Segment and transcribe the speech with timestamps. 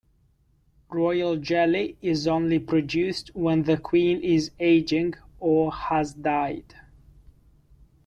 [0.89, 6.73] Royal jelly is only produced when the queen is aging or has died.